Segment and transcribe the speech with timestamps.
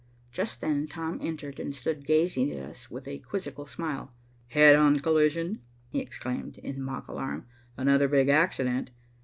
[0.31, 4.11] Just then Tom entered and stood gazing at us with a quizzical smile.
[4.47, 7.45] "Head on collision," he exclaimed, in mock alarm.
[7.77, 8.89] "Another big accident."